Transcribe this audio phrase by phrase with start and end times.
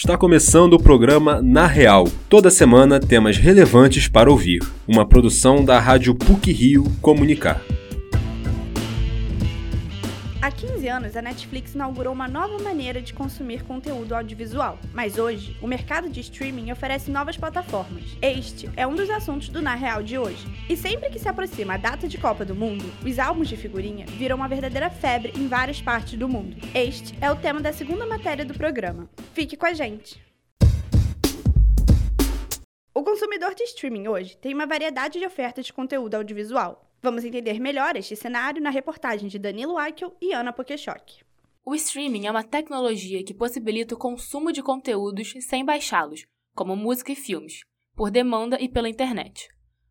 [0.00, 2.08] Está começando o programa Na Real.
[2.26, 4.60] Toda semana temas relevantes para ouvir.
[4.88, 7.60] Uma produção da Rádio PUC Rio Comunicar.
[10.40, 14.78] Há 15 anos, a Netflix inaugurou uma nova maneira de consumir conteúdo audiovisual.
[14.94, 18.04] Mas hoje, o mercado de streaming oferece novas plataformas.
[18.22, 20.48] Este é um dos assuntos do Na Real de hoje.
[20.66, 24.06] E sempre que se aproxima a data de Copa do Mundo, os álbuns de figurinha
[24.16, 26.56] viram uma verdadeira febre em várias partes do mundo.
[26.74, 29.06] Este é o tema da segunda matéria do programa.
[29.32, 30.20] Fique com a gente!
[32.92, 36.90] O consumidor de streaming hoje tem uma variedade de ofertas de conteúdo audiovisual.
[37.00, 41.22] Vamos entender melhor este cenário na reportagem de Danilo Aikel e Ana Pokeshock.
[41.64, 47.12] O streaming é uma tecnologia que possibilita o consumo de conteúdos sem baixá-los, como música
[47.12, 47.60] e filmes,
[47.94, 49.48] por demanda e pela internet.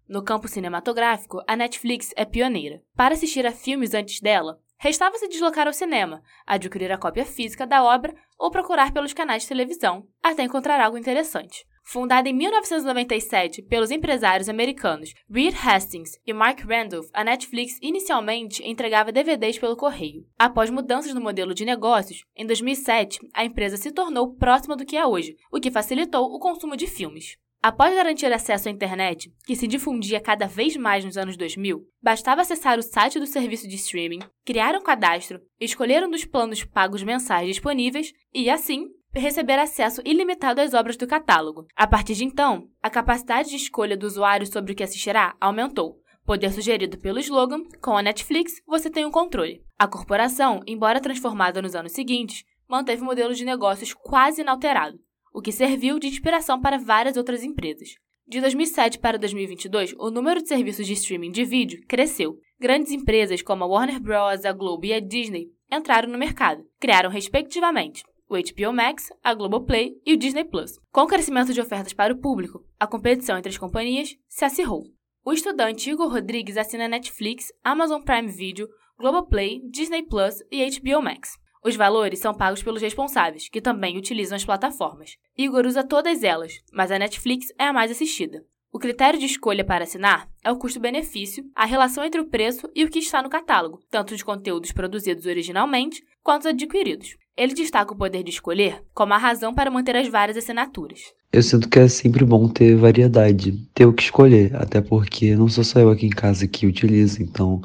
[0.07, 2.83] No campo cinematográfico, a Netflix é pioneira.
[2.93, 7.67] Para assistir a filmes antes dela, restava se deslocar ao cinema, adquirir a cópia física
[7.67, 11.67] da obra ou procurar pelos canais de televisão, até encontrar algo interessante.
[11.83, 19.11] Fundada em 1997 pelos empresários americanos Reed Hastings e Mark Randolph, a Netflix inicialmente entregava
[19.11, 20.23] DVDs pelo correio.
[20.37, 24.95] Após mudanças no modelo de negócios, em 2007, a empresa se tornou próxima do que
[24.95, 27.37] é hoje, o que facilitou o consumo de filmes.
[27.61, 32.39] Após garantir acesso à internet, que se difundia cada vez mais nos anos 2000, bastava
[32.39, 37.03] acessar o site do serviço de streaming, criar um cadastro, escolher um dos planos pagos
[37.03, 41.65] mensais disponíveis e, assim, receber acesso ilimitado às obras do catálogo.
[41.75, 45.99] A partir de então, a capacidade de escolha do usuário sobre o que assistirá aumentou.
[46.25, 49.61] Poder sugerido pelo slogan, com a Netflix você tem o um controle.
[49.77, 54.97] A corporação, embora transformada nos anos seguintes, manteve o modelo de negócios quase inalterado,
[55.39, 57.95] o que serviu de inspiração para várias outras empresas.
[58.27, 62.37] De 2007 para 2022, o número de serviços de streaming de vídeo cresceu.
[62.59, 67.09] Grandes empresas como a Warner Bros., a Globo e a Disney entraram no mercado, criaram
[67.09, 70.73] respectivamente o HBO Max, a Globoplay e o Disney Plus.
[70.91, 74.83] Com o crescimento de ofertas para o público, a competição entre as companhias se acirrou.
[75.25, 78.67] O estudante Igor Rodrigues assina Netflix, Amazon Prime Video,
[78.99, 81.31] Globoplay, Disney Plus e HBO Max.
[81.63, 85.17] Os valores são pagos pelos responsáveis, que também utilizam as plataformas.
[85.37, 88.43] Igor usa todas elas, mas a Netflix é a mais assistida.
[88.71, 92.85] O critério de escolha para assinar é o custo-benefício, a relação entre o preço e
[92.85, 97.17] o que está no catálogo, tanto de conteúdos produzidos originalmente quanto adquiridos.
[97.35, 100.99] Ele destaca o poder de escolher como a razão para manter as várias assinaturas.
[101.31, 105.47] Eu sinto que é sempre bom ter variedade, ter o que escolher, até porque não
[105.47, 107.61] sou só eu aqui em casa que utilizo, então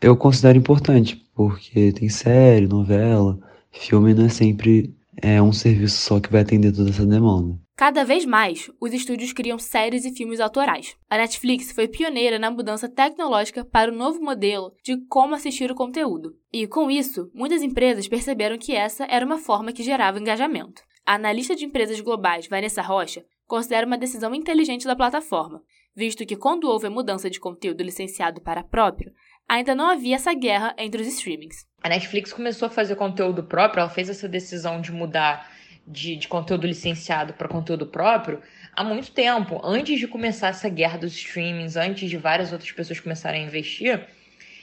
[0.00, 3.38] eu considero importante, porque tem série, novela,
[3.72, 7.58] filme não é sempre é um serviço só que vai atender toda essa demanda.
[7.76, 10.94] Cada vez mais, os estúdios criam séries e filmes autorais.
[11.10, 15.74] A Netflix foi pioneira na mudança tecnológica para o novo modelo de como assistir o
[15.74, 16.36] conteúdo.
[16.52, 20.82] E, com isso, muitas empresas perceberam que essa era uma forma que gerava engajamento.
[21.04, 25.60] A analista de empresas globais Vanessa Rocha considera uma decisão inteligente da plataforma,
[25.94, 29.12] visto que quando houve a mudança de conteúdo licenciado para próprio,
[29.48, 31.66] ainda não havia essa guerra entre os streamings.
[31.82, 35.48] A Netflix começou a fazer conteúdo próprio, ela fez essa decisão de mudar
[35.86, 38.40] de, de conteúdo licenciado para conteúdo próprio
[38.74, 39.60] há muito tempo.
[39.62, 44.06] Antes de começar essa guerra dos streamings, antes de várias outras pessoas começarem a investir.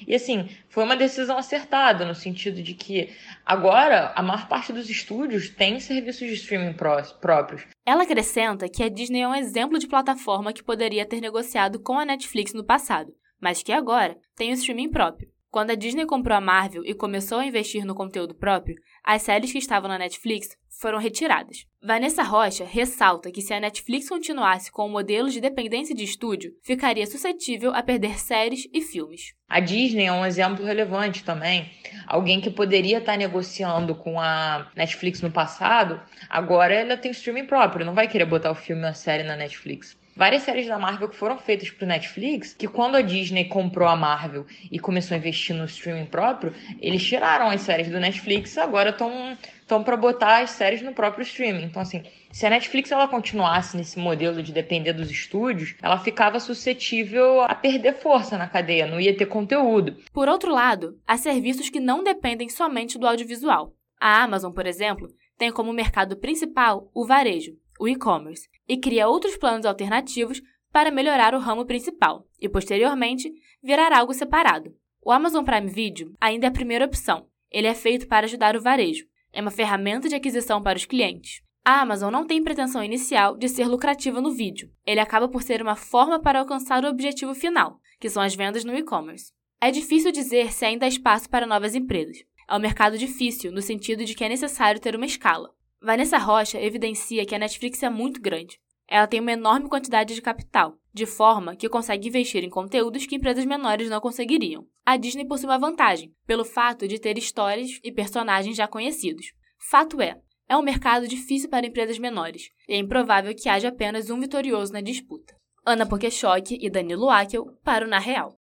[0.07, 3.09] E assim, foi uma decisão acertada, no sentido de que
[3.45, 6.75] agora a maior parte dos estúdios tem serviços de streaming
[7.19, 7.65] próprios.
[7.85, 11.97] Ela acrescenta que a Disney é um exemplo de plataforma que poderia ter negociado com
[11.97, 15.29] a Netflix no passado, mas que agora tem o streaming próprio.
[15.49, 19.51] Quando a Disney comprou a Marvel e começou a investir no conteúdo próprio, as séries
[19.51, 21.65] que estavam na Netflix foram retiradas.
[21.81, 26.53] Vanessa Rocha ressalta que se a Netflix continuasse com o modelo de dependência de estúdio,
[26.63, 29.33] ficaria suscetível a perder séries e filmes.
[29.47, 31.69] A Disney é um exemplo relevante também.
[32.07, 37.85] Alguém que poderia estar negociando com a Netflix no passado, agora ela tem streaming próprio,
[37.85, 41.09] não vai querer botar o filme ou a série na Netflix várias séries da Marvel
[41.09, 45.17] que foram feitas pro Netflix, que quando a Disney comprou a Marvel e começou a
[45.17, 49.37] investir no streaming próprio, eles tiraram as séries do Netflix, agora estão
[49.71, 51.63] estão para botar as séries no próprio streaming.
[51.63, 56.41] Então assim, se a Netflix ela continuasse nesse modelo de depender dos estúdios, ela ficava
[56.41, 59.95] suscetível a perder força na cadeia, não ia ter conteúdo.
[60.11, 63.73] Por outro lado, há serviços que não dependem somente do audiovisual.
[63.99, 65.07] A Amazon, por exemplo,
[65.37, 70.39] tem como mercado principal o varejo, o e-commerce, e cria outros planos alternativos
[70.71, 74.71] para melhorar o ramo principal e, posteriormente, virar algo separado.
[75.03, 77.25] O Amazon Prime Video ainda é a primeira opção.
[77.49, 79.07] Ele é feito para ajudar o varejo.
[79.33, 81.41] É uma ferramenta de aquisição para os clientes.
[81.65, 84.71] A Amazon não tem pretensão inicial de ser lucrativa no vídeo.
[84.85, 88.63] Ele acaba por ser uma forma para alcançar o objetivo final, que são as vendas
[88.63, 89.33] no e-commerce.
[89.59, 92.17] É difícil dizer se ainda há espaço para novas empresas.
[92.47, 95.49] É um mercado difícil, no sentido de que é necessário ter uma escala.
[95.83, 98.59] Vanessa Rocha evidencia que a Netflix é muito grande.
[98.87, 103.15] Ela tem uma enorme quantidade de capital, de forma que consegue investir em conteúdos que
[103.15, 104.67] empresas menores não conseguiriam.
[104.85, 109.33] A Disney possui uma vantagem, pelo fato de ter histórias e personagens já conhecidos.
[109.71, 114.11] Fato é, é um mercado difícil para empresas menores, e é improvável que haja apenas
[114.11, 115.33] um vitorioso na disputa.
[115.65, 118.37] Ana Pokeshock e Danilo Akel para o Na Real.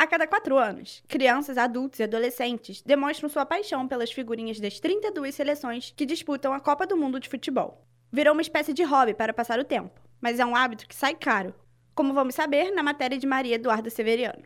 [0.00, 5.34] A cada quatro anos, crianças, adultos e adolescentes demonstram sua paixão pelas figurinhas das 32
[5.34, 7.84] seleções que disputam a Copa do Mundo de Futebol.
[8.10, 11.14] Virou uma espécie de hobby para passar o tempo, mas é um hábito que sai
[11.14, 11.54] caro,
[11.94, 14.42] como vamos saber na matéria de Maria Eduarda Severiano.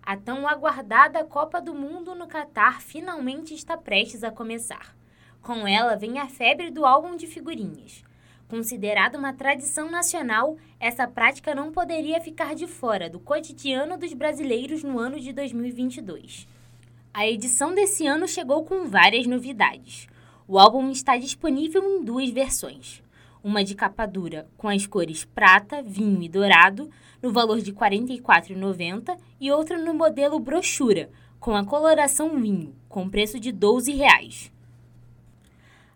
[0.00, 4.96] A tão aguardada Copa do Mundo no Catar finalmente está prestes a começar.
[5.42, 8.04] Com ela vem a febre do álbum de figurinhas.
[8.48, 14.82] Considerada uma tradição nacional, essa prática não poderia ficar de fora do cotidiano dos brasileiros
[14.82, 16.48] no ano de 2022.
[17.12, 20.06] A edição desse ano chegou com várias novidades.
[20.46, 23.02] O álbum está disponível em duas versões.
[23.44, 26.88] Uma de capa dura com as cores prata, vinho e dourado,
[27.22, 33.10] no valor de R$ 44,90, e outra no modelo brochura, com a coloração vinho, com
[33.10, 34.50] preço de 12 reais.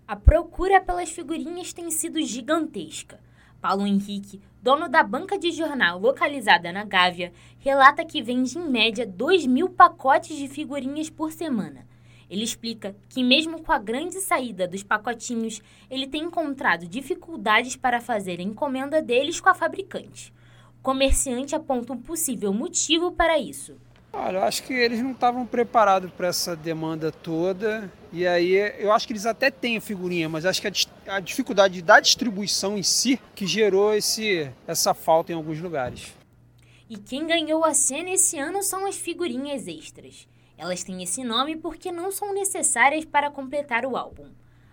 [0.07, 3.21] A procura pelas figurinhas tem sido gigantesca.
[3.61, 9.07] Paulo Henrique, dono da banca de jornal localizada na Gávea, relata que vende em média
[9.07, 11.87] 2 mil pacotes de figurinhas por semana.
[12.29, 18.01] Ele explica que, mesmo com a grande saída dos pacotinhos, ele tem encontrado dificuldades para
[18.01, 20.33] fazer a encomenda deles com a fabricante.
[20.81, 23.77] O comerciante aponta um possível motivo para isso.
[24.15, 27.91] Olha, eu acho que eles não estavam preparados para essa demanda toda.
[28.13, 31.19] E aí eu acho que eles até têm a figurinha, mas acho que a, a
[31.19, 36.15] dificuldade da distribuição em si que gerou esse, essa falta em alguns lugares.
[36.91, 40.29] E quem ganhou a cena esse ano são as figurinhas extras.
[40.59, 44.27] Elas têm esse nome porque não são necessárias para completar o álbum.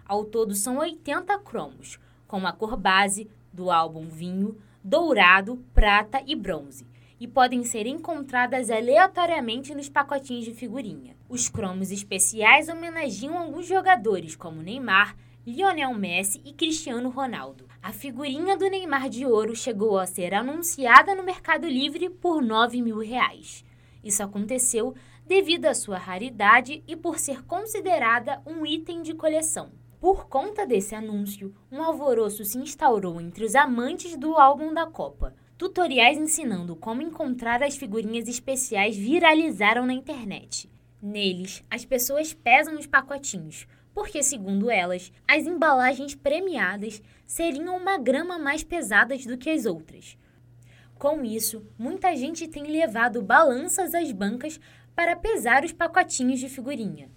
[0.05, 1.97] Ao todo são 80 cromos,
[2.27, 6.85] com a cor base do álbum vinho, dourado, prata e bronze
[7.19, 11.17] e podem ser encontradas aleatoriamente nos pacotinhos de figurinha.
[11.27, 17.67] Os cromos especiais homenageiam alguns jogadores, como Neymar, Lionel Messi e Cristiano Ronaldo.
[17.81, 22.81] A figurinha do Neymar de ouro chegou a ser anunciada no Mercado Livre por 9
[22.81, 23.65] mil reais.
[24.03, 24.93] Isso aconteceu
[25.25, 29.71] devido à sua raridade e por ser considerada um item de coleção.
[29.99, 35.35] Por conta desse anúncio, um alvoroço se instaurou entre os amantes do álbum da Copa.
[35.59, 40.69] Tutoriais ensinando como encontrar as figurinhas especiais viralizaram na internet.
[41.01, 48.39] Neles, as pessoas pesam os pacotinhos, porque, segundo elas, as embalagens premiadas seriam uma grama
[48.39, 50.17] mais pesadas do que as outras.
[50.97, 54.61] Com isso, muita gente tem levado balanças às bancas
[54.95, 57.11] para pesar os pacotinhos de figurinha.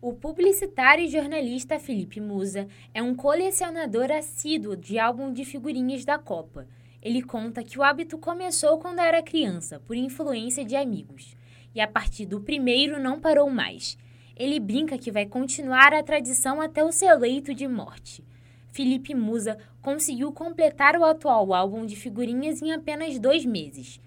[0.00, 6.18] O publicitário e jornalista Felipe Musa é um colecionador assíduo de álbum de figurinhas da
[6.18, 6.66] Copa
[7.02, 11.36] ele conta que o hábito começou quando era criança, por influência de amigos,
[11.74, 13.98] e a partir do primeiro não parou mais.
[14.36, 18.24] Ele brinca que vai continuar a tradição até o seu leito de morte.
[18.70, 24.00] Felipe Musa conseguiu completar o atual álbum de figurinhas em apenas dois meses.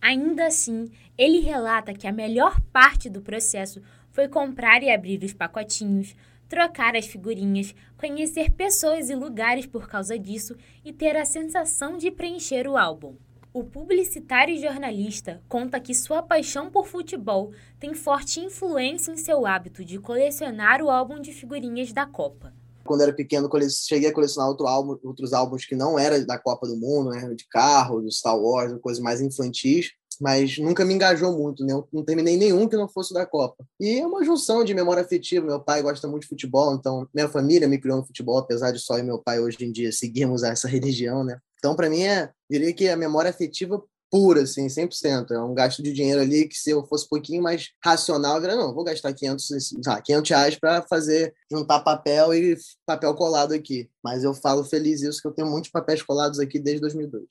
[0.00, 5.32] Ainda assim, ele relata que a melhor parte do processo foi comprar e abrir os
[5.32, 6.14] pacotinhos,
[6.48, 12.10] trocar as figurinhas, conhecer pessoas e lugares por causa disso e ter a sensação de
[12.10, 13.16] preencher o álbum.
[13.52, 19.46] O publicitário e jornalista conta que sua paixão por futebol tem forte influência em seu
[19.46, 22.52] hábito de colecionar o álbum de figurinhas da Copa.
[22.84, 26.66] Quando era pequeno, cheguei a colecionar outro álbum, outros álbuns que não eram da Copa
[26.66, 27.34] do Mundo, né?
[27.34, 31.72] de carro, do Star Wars, coisas mais infantis mas nunca me engajou muito, né?
[31.72, 33.64] Eu não terminei nenhum que não fosse da Copa.
[33.80, 35.46] E é uma junção de memória afetiva.
[35.46, 38.78] Meu pai gosta muito de futebol, então minha família me criou no futebol, apesar de
[38.78, 41.38] só eu e meu pai hoje em dia seguirmos essa religião, né?
[41.58, 43.82] Então, para mim, é, diria que a memória afetiva
[44.16, 45.30] pura, assim, 100%.
[45.30, 48.56] É um gasto de dinheiro ali que se eu fosse um pouquinho mais racional, eu
[48.56, 52.56] não, vou gastar 500, ah, 500 reais para fazer, juntar papel e
[52.86, 53.90] papel colado aqui.
[54.02, 57.26] Mas eu falo feliz isso, que eu tenho muitos papéis colados aqui desde 2002.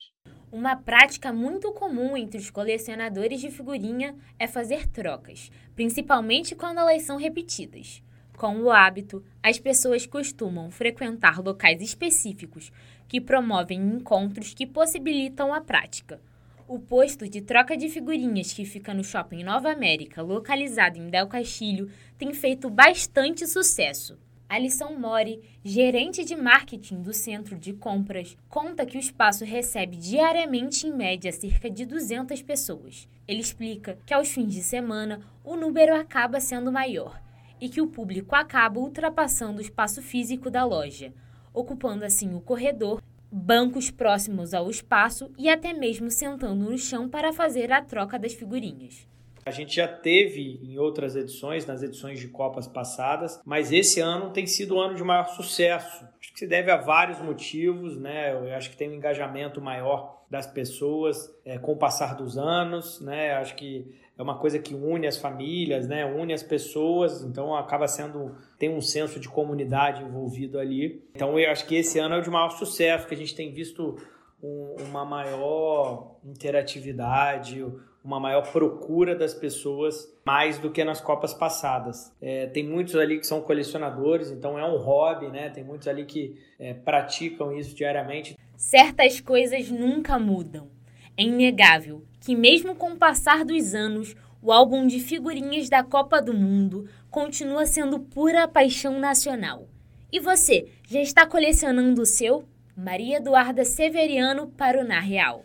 [0.52, 7.02] Uma prática muito comum entre os colecionadores de figurinha é fazer trocas, principalmente quando elas
[7.02, 8.00] são repetidas.
[8.36, 12.70] Com o hábito, as pessoas costumam frequentar locais específicos
[13.08, 16.20] que promovem encontros que possibilitam a prática.
[16.68, 21.28] O posto de troca de figurinhas que fica no Shopping Nova América, localizado em Del
[21.28, 24.18] Castilho, tem feito bastante sucesso.
[24.48, 30.88] Alisson Mori, gerente de marketing do centro de compras, conta que o espaço recebe diariamente,
[30.88, 33.08] em média, cerca de 200 pessoas.
[33.28, 37.22] Ele explica que aos fins de semana o número acaba sendo maior
[37.60, 41.14] e que o público acaba ultrapassando o espaço físico da loja,
[41.54, 47.32] ocupando assim o corredor, bancos próximos ao espaço e até mesmo sentando no chão para
[47.32, 49.06] fazer a troca das figurinhas.
[49.46, 54.30] A gente já teve em outras edições, nas edições de Copas passadas, mas esse ano
[54.30, 56.04] tem sido o ano de maior sucesso.
[56.20, 58.32] Acho que se deve a vários motivos, né?
[58.32, 63.00] Eu acho que tem um engajamento maior das pessoas é, com o passar dos anos,
[63.00, 63.34] né?
[63.34, 66.04] Acho que é uma coisa que une as famílias, né?
[66.06, 71.02] Une as pessoas, então acaba sendo tem um senso de comunidade envolvido ali.
[71.14, 73.52] Então eu acho que esse ano é o de maior sucesso, que a gente tem
[73.52, 73.96] visto
[74.42, 77.64] um, uma maior interatividade,
[78.02, 82.14] uma maior procura das pessoas mais do que nas Copas passadas.
[82.22, 85.50] É, tem muitos ali que são colecionadores, então é um hobby, né?
[85.50, 88.38] Tem muitos ali que é, praticam isso diariamente.
[88.56, 90.75] Certas coisas nunca mudam.
[91.18, 96.20] É inegável que, mesmo com o passar dos anos, o álbum de figurinhas da Copa
[96.20, 99.66] do Mundo continua sendo pura paixão nacional.
[100.12, 102.44] E você, já está colecionando o seu?
[102.76, 105.42] Maria Eduarda Severiano para o Na Real.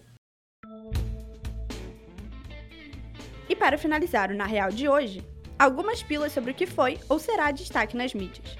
[3.47, 5.23] E para finalizar o Na Real de hoje,
[5.57, 8.57] algumas pílulas sobre o que foi ou será destaque nas mídias.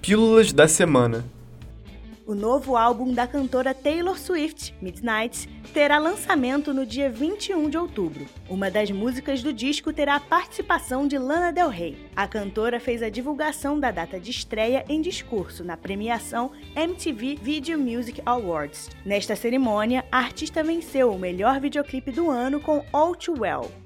[0.00, 1.24] Pílulas da semana.
[2.26, 8.24] O novo álbum da cantora Taylor Swift, Midnight, terá lançamento no dia 21 de outubro.
[8.48, 11.98] Uma das músicas do disco terá a participação de Lana Del Rey.
[12.16, 17.78] A cantora fez a divulgação da data de estreia em discurso na premiação MTV Video
[17.78, 18.88] Music Awards.
[19.04, 23.83] Nesta cerimônia, a artista venceu o melhor videoclipe do ano com All Too Well.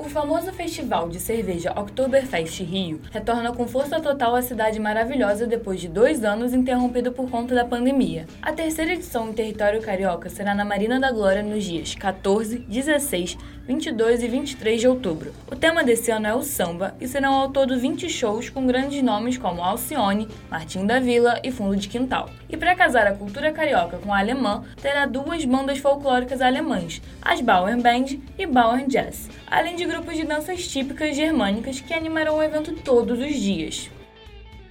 [0.00, 5.78] O famoso festival de cerveja Oktoberfest Rio retorna com força total à cidade maravilhosa depois
[5.78, 8.26] de dois anos interrompido por conta da pandemia.
[8.40, 13.36] A terceira edição em território carioca será na Marina da Glória nos dias 14, 16,
[13.70, 15.32] 22 e 23 de outubro.
[15.48, 19.00] O tema desse ano é o samba e serão ao todo 20 shows com grandes
[19.00, 22.28] nomes como Alcione, Martim da Vila e Fundo de Quintal.
[22.48, 27.40] E para casar a cultura carioca com a alemã, terá duas bandas folclóricas alemãs, as
[27.40, 32.42] Bauer Band e Bauer Jazz, além de grupos de danças típicas germânicas que animarão o
[32.42, 33.88] evento todos os dias.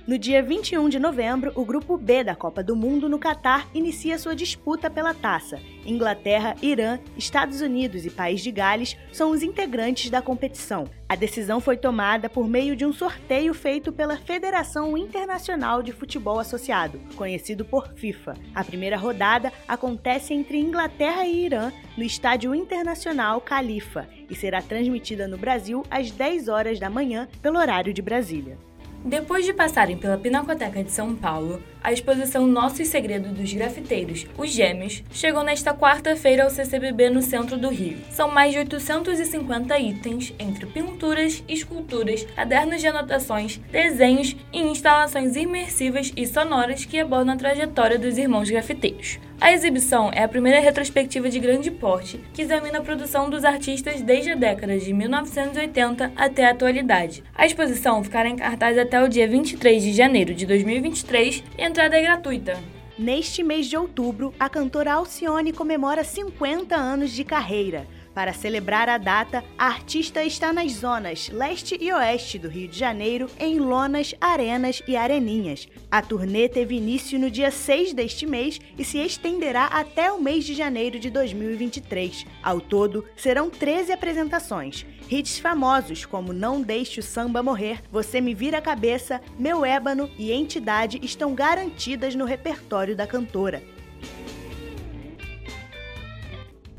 [0.10, 4.18] No dia 21 de novembro, o Grupo B da Copa do Mundo no Catar inicia
[4.18, 5.60] sua disputa pela taça.
[5.86, 10.86] Inglaterra, Irã, Estados Unidos e País de Gales são os integrantes da competição.
[11.08, 16.40] A decisão foi tomada por meio de um sorteio feito pela Federação Internacional de Futebol
[16.40, 18.34] Associado, conhecido por FIFA.
[18.56, 25.28] A primeira rodada acontece entre Inglaterra e Irã no Estádio Internacional Califa e será transmitida
[25.28, 28.69] no Brasil às 10 horas da manhã pelo horário de Brasília.
[29.04, 34.52] Depois de passarem pela Pinacoteca de São Paulo, a exposição Nossos Segredos dos Grafiteiros, Os
[34.52, 37.98] Gêmeos, chegou nesta quarta-feira ao CCBB no centro do Rio.
[38.12, 46.12] São mais de 850 itens, entre pinturas, esculturas, cadernos de anotações, desenhos e instalações imersivas
[46.16, 49.20] e sonoras que abordam a trajetória dos irmãos grafiteiros.
[49.42, 54.02] A exibição é a primeira retrospectiva de grande porte que examina a produção dos artistas
[54.02, 57.24] desde a década de 1980 até a atualidade.
[57.34, 61.96] A exposição ficará em cartaz até o dia 23 de janeiro de 2023 e entrada
[61.96, 62.60] é gratuita.
[62.98, 67.88] Neste mês de outubro, a cantora Alcione comemora 50 anos de carreira.
[68.14, 72.78] Para celebrar a data, a artista está nas zonas leste e oeste do Rio de
[72.78, 75.68] Janeiro, em lonas, arenas e areninhas.
[75.92, 80.44] A turnê teve início no dia 6 deste mês e se estenderá até o mês
[80.44, 82.26] de janeiro de 2023.
[82.42, 84.86] Ao todo, serão 13 apresentações.
[85.10, 90.10] Hits famosos como Não Deixe o Samba Morrer, Você Me Vira a Cabeça, Meu Ébano
[90.18, 93.64] e Entidade estão garantidas no repertório da cantora.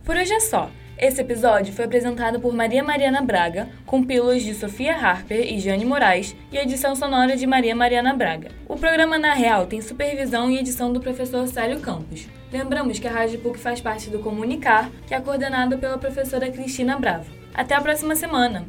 [0.05, 0.71] Por hoje é só.
[1.00, 5.87] Esse episódio foi apresentado por Maria Mariana Braga, com pílulas de Sofia Harper e Jane
[5.87, 8.50] Moraes e edição sonora de Maria Mariana Braga.
[8.69, 12.28] O programa Na Real tem supervisão e edição do professor Célio Campos.
[12.52, 16.99] Lembramos que a Rádio PUC faz parte do Comunicar, que é coordenado pela professora Cristina
[16.99, 17.30] Bravo.
[17.54, 18.66] Até a próxima semana!